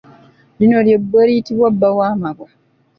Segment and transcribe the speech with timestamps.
[0.59, 2.47] Lino ly’ebbwa eriyitibwa bba w’amabwa.